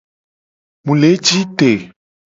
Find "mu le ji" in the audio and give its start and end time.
0.85-1.39